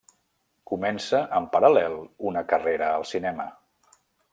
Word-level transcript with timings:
Comença 0.71 1.21
en 1.41 1.47
paral·lel 1.57 2.01
una 2.31 2.47
carrera 2.55 2.93
al 2.97 3.11
cinema. 3.15 3.51